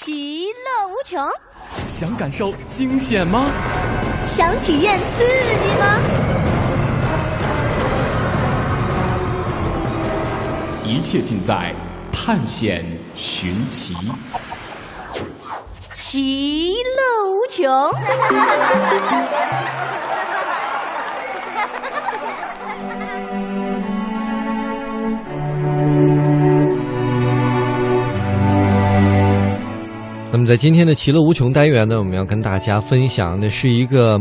[0.00, 1.28] 其乐无穷，
[1.88, 3.46] 想感受惊险吗？
[4.24, 5.98] 想体验刺激吗？
[10.84, 11.74] 一切尽在
[12.12, 12.84] 探险
[13.16, 13.96] 寻奇。
[15.92, 17.92] 其乐无穷。
[30.48, 34.18] 在今天的其乐无穷单元呢，我们要跟大家分享的是一个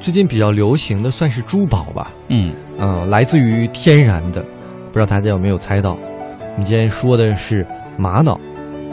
[0.00, 2.12] 最近比较流行的，算是珠宝吧。
[2.28, 5.92] 嗯嗯，来自于天然的，不知道大家有没有猜到？
[5.94, 8.38] 我们今天说的是玛瑙。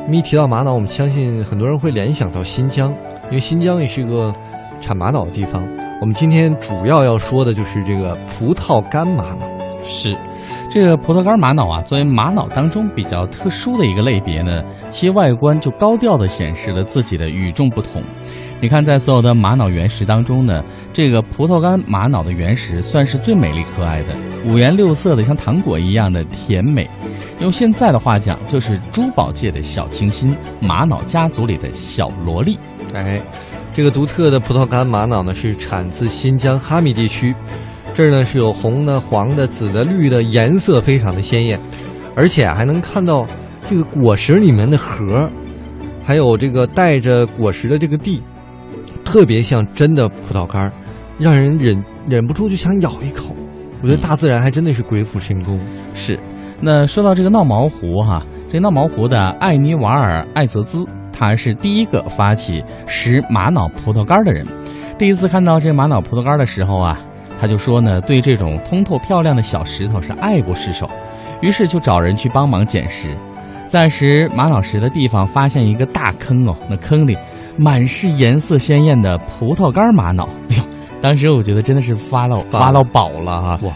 [0.09, 2.89] 一提到玛瑙，我们相信很多人会联想到新疆，
[3.25, 4.33] 因为新疆也是一个
[4.79, 5.61] 产玛瑙的地方。
[5.99, 9.45] 我们今天主要要说的就是这个葡萄干玛瑙。
[9.89, 10.15] 是，
[10.69, 18.01] 这个葡萄干玛瑙啊，作为玛瑙当中比较特殊的一个类别呢，其外观就高调的显示了自己的与众不同。
[18.61, 20.61] 你看，在所有的玛瑙原石当中呢，
[20.93, 26.87] 这个葡萄干玛瑙的原石算是最美丽可爱的，五颜六色的，像糖果一样的甜美。
[27.39, 32.59] 用现在的话讲，就是珠宝界的小清新，玛瑙家族里的小萝莉。
[32.93, 33.19] 哎，
[33.73, 37.33] 这个独特的葡萄干玛瑙呢，是产自新疆哈密地区。
[37.93, 41.59] 这儿呢是有红的、黄的、紫的、绿的，颜色非常的鲜艳，
[42.15, 43.27] 而且还能看到
[43.65, 45.29] 这个果实里面的核，
[46.01, 48.23] 还有这个带着果实的这个蒂，
[49.03, 50.71] 特别像真的葡萄干儿，
[51.17, 53.35] 让人忍忍不住就想咬一口。
[53.81, 55.59] 我觉得大自然还真的是鬼斧神工。
[55.93, 56.17] 是，
[56.61, 64.47] 那说到这个闹毛湖哈，这闹毛湖的艾尼瓦尔·艾泽兹，他是第一个发起拾玛瑙葡萄干的人。
[64.97, 66.97] 第一次看到这玛瑙葡萄干的时候啊。
[67.39, 70.89] 他就说呢，对这种通透漂亮的小石头是爱不释手，
[71.41, 73.15] 于是就找人去帮忙捡石，
[73.65, 77.17] 在拾玛瑙石的地方发现一个大坑哦，那坑里
[77.57, 80.27] 满是颜色鲜艳的葡萄干玛瑙。
[80.49, 80.63] 哎呦，
[81.01, 83.59] 当时我觉得真的是发到发到宝了哈！
[83.65, 83.73] 哇，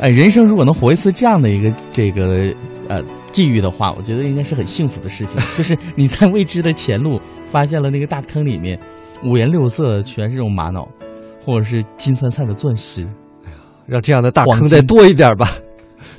[0.00, 2.52] 哎，人生如果能活一次这样的一个这个
[2.88, 5.38] 呃际遇的话，我觉得应该是很幸福的事情。
[5.56, 8.78] 就是你在未知的前路发现了那个大坑里面，
[9.22, 10.88] 五颜六色全是这种玛瑙。
[11.44, 13.02] 或者是金灿灿的钻石，
[13.44, 15.50] 哎呀，让这样的大坑再多一点吧！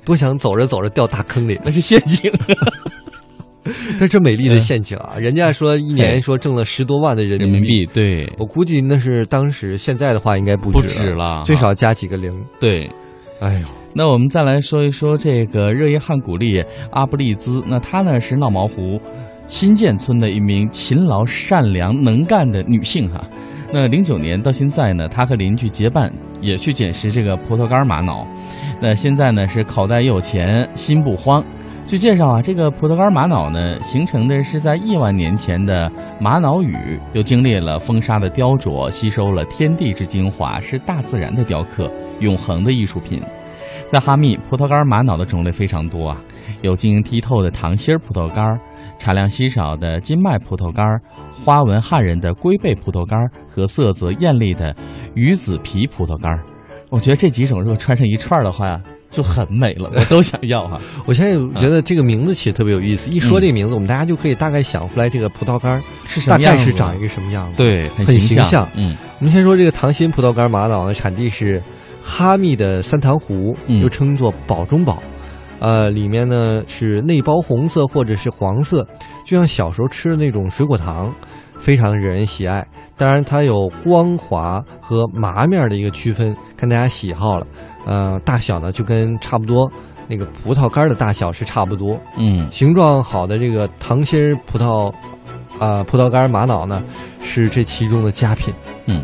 [0.06, 2.32] 多想走着走着掉大坑里，那是陷阱。
[3.98, 5.16] 但这美丽的陷阱啊！
[5.18, 8.30] 人家说一年说挣了十多万的人民币，对。
[8.38, 12.34] 我估计那是当时，现在的话应该不止了，最少加几个零。
[12.60, 12.92] 对，
[13.40, 16.62] 哎呦，那我们再来说一说这个热依汗古丽
[16.92, 19.00] 阿布利兹，那他呢是闹毛湖
[19.48, 23.24] 新建村的一名勤劳、善良、能干的女性哈。
[23.72, 26.12] 那零九年到现在呢，她和邻居结伴
[26.42, 28.26] 也去捡拾这个葡萄干玛瑙。
[28.82, 31.44] 那现在呢是口袋有钱心不慌。
[31.86, 43.22] 据介绍啊，这个葡萄干玛瑙呢形成的是在亿万年前的玛瑙雨，又经历了风沙的雕琢，吸收了天地之精华，是大自然的雕刻，永恒的艺术品。
[43.88, 46.18] 在哈密，葡萄干玛瑙的种类非常多啊，
[46.62, 48.44] 有晶莹剔透的糖心葡萄干。
[49.00, 50.86] 产量稀少的金麦葡萄干，
[51.44, 54.74] 花纹汉人的龟背葡萄干和色泽艳丽的
[55.14, 56.32] 鱼子皮葡萄干，
[56.90, 58.80] 我觉得这几种如果串成一串的话
[59.14, 60.78] 就很美了， 我都想要哈。
[61.08, 68.68] 我现在觉得这个名字起的特别有意思，一说这个名字，我们大家就可以大概想出来这个葡萄干是大概是长一个什么样子，对，很形象。
[68.76, 71.62] 嗯，我们先说这个糖心葡萄干玛瑙的产地是
[72.02, 75.02] 哈密的三塘湖，又称作宝中宝。
[75.60, 78.86] 呃，里面呢是内包红色或者是黄色，
[79.26, 81.14] 就像小时候吃的那种水果糖，
[81.58, 82.68] 非常的惹人喜爱。
[82.96, 87.48] 当然，它有光滑和麻面的一个区分，看大家喜好了。
[87.86, 89.70] 呃，大小呢就跟差不多
[90.08, 92.00] 那个葡萄干的大小是差不多。
[92.18, 94.94] 嗯，形状好的这个糖心葡萄，
[95.60, 96.82] 啊，葡萄干玛瑙呢
[97.22, 98.54] 是这其中的佳品。
[98.86, 99.04] 嗯，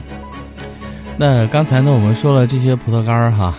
[1.17, 3.53] 那刚才呢我们说了这些葡萄干哈，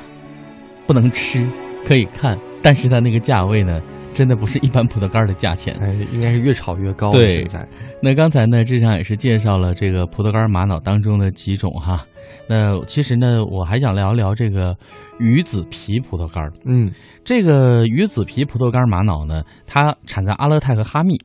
[0.86, 1.46] 不能吃，
[1.86, 2.38] 可以看。
[2.62, 3.80] 但是它那个价位呢，
[4.12, 7.10] 真的不是一般葡萄干的价钱，哎，应该是越炒越高。
[7.10, 7.66] 对，现在，
[8.02, 12.04] 那刚才呢，志强也是介绍了这个葡萄干玛瑙当中的几种哈。
[12.46, 14.76] 那其实呢，我还想聊聊这个
[15.18, 16.44] 鱼子皮葡萄干。
[16.66, 16.92] 嗯，
[17.24, 21.18] 这个鱼子皮葡萄干玛瑙呢，它产在阿勒泰和哈密，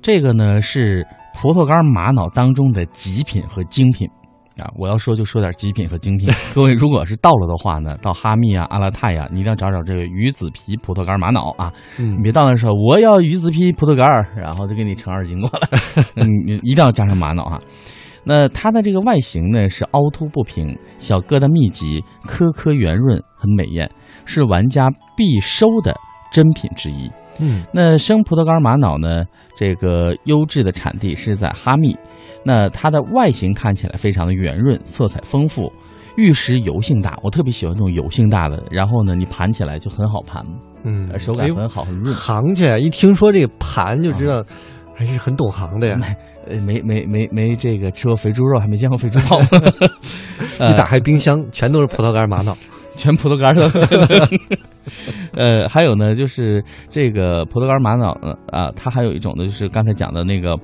[0.00, 1.04] 这个呢是
[1.34, 4.08] 葡萄干玛瑙当中的极品和精品。
[4.58, 6.30] 啊，我要说就说点极品和精品。
[6.54, 11.72] 各位，如果是到了的话呢，到哈密啊、阿拉泰呀，你一定要找找这个鱼子皮葡萄干玛瑙啊。
[11.98, 15.68] 嗯，你别到那时候我要鱼子皮葡萄干，然后就给你盛二斤过来。
[16.16, 17.60] 嗯，你一定要加上玛瑙哈。
[18.24, 23.88] 那它的这个外形呢是凹凸不平，小疙瘩密集，颗颗圆润，很美艳，
[24.24, 25.94] 是玩家必收的
[26.32, 27.10] 珍品之一。
[27.40, 29.24] 嗯那生葡萄干玛瑙呢，
[29.56, 31.96] 这个优质的产地是在哈密，
[32.44, 35.72] 那它的外形看起来非常的圆润，色彩丰富，
[36.16, 38.62] 玉石油性大，我特别喜欢这种油性大的。
[38.70, 40.44] 然后呢，你盘起来就很好盘，
[40.84, 42.14] 嗯呃，手感很好，很润。
[42.14, 44.44] 行家一听说这个盘就知道
[44.94, 45.98] 还是很懂行的呀。
[46.48, 49.36] 呃，没没没没这个吃过肥猪肉，还没见过肥猪泡。
[50.58, 52.56] 呃一打开冰箱，全都是葡萄干玛瑙。
[52.96, 54.28] 全葡萄干儿的。
[55.34, 60.56] 呃，还有呢，就是这个葡萄干玛瑙呢，啊，它还有一种呢，就是刚才讲的那个，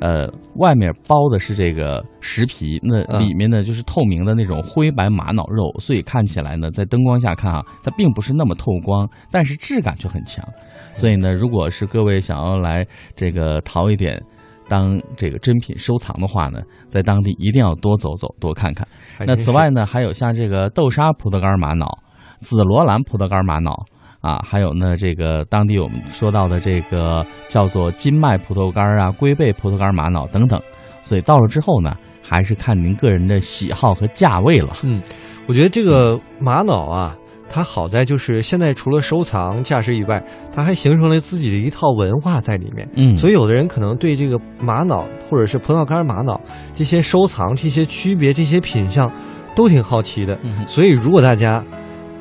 [0.00, 10.46] 呃，外面包的是这个石皮，那嗯里面呢就是透明的那种灰白玛瑙肉，所以看起来呢，在灯光下看啊，它并不是那么透光，但是质感却很强。
[10.92, 12.86] 所以呢，如果是各位想要来
[13.16, 14.22] 这个淘一点。
[14.70, 18.86] 当这个珍品收藏的话呢，在当地一定要多走走，多看看。
[19.26, 21.98] 那此外呢，还有像这个豆沙葡萄干玛瑙、
[22.38, 23.84] 紫罗兰葡萄干玛瑙
[24.20, 30.60] 啊，还有呢这个当地我们说到的这个叫做金麦葡萄干啊、龟背葡萄干玛瑙等等。
[31.02, 34.76] 所以到了之后呢，还是看您个人的喜好和价位了。
[34.84, 35.02] 嗯，
[35.48, 37.16] 我觉得这个玛瑙啊，
[37.50, 42.88] 它好在就是现在除了收藏价值以外，它还形成了自己的一套文化在里面。
[42.96, 46.40] 嗯，所以有的人可能对这个玛瑙或者是葡萄干玛瑙
[46.74, 49.10] 这些收藏、这些区别、这些品相
[49.56, 50.38] 都挺好奇的。
[50.44, 51.64] 嗯所以如果大家，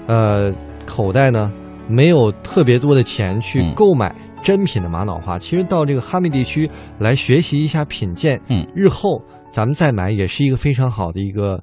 [0.07, 0.51] 呃，
[0.87, 1.47] 口袋呢
[1.87, 9.21] 没有特别多的钱去嗯购买真品的玛瑙花，其实到这个哈密地区来学习一下品鉴，嗯，日后
[9.51, 11.61] 咱们再买也是一个非常好的一个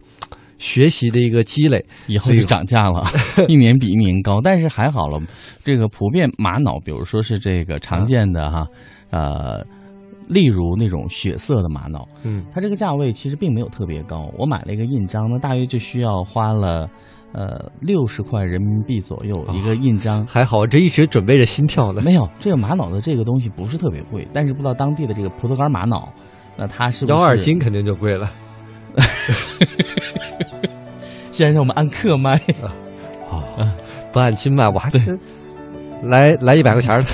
[0.59, 1.85] 学习的一个积累。
[2.07, 3.05] 以后就涨价了，
[3.49, 4.41] 一年比一年高。
[4.43, 5.21] 但是还好了，
[5.65, 8.67] 这个普遍玛瑙，比如说是这个常见的哈，
[9.11, 9.65] 呃，
[10.29, 14.31] 例如那种血色的玛瑙，嗯，它这个价位其实并没有特别高。
[14.39, 16.89] 我买了一个印章呢，大约就需要花了
[17.33, 20.27] 呃六十块人民币左右一个印章。
[20.27, 22.03] 还好，这一直准备着心跳的。
[22.03, 26.09] 没有这个玛瑙的这个东西不是特别贵，但是不知道当地的这个葡萄干玛瑙，
[26.57, 28.31] 那它是幺二斤肯定就贵了。
[31.37, 32.41] 先生，我们按克卖。
[33.31, 33.43] 哦，
[34.11, 34.91] 不按斤卖，我还
[36.03, 37.09] 来来一百块钱儿的。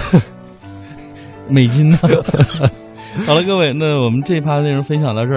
[1.51, 1.99] 美金呢？
[3.27, 5.31] 好了，各位，那我们这一趴的内容分享到这儿。